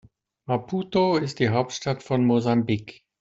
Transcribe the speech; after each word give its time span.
Maputo 0.47 1.17
ist 1.17 1.37
die 1.37 1.49
Hauptstadt 1.49 2.01
von 2.01 2.25
Mosambik. 2.25 3.03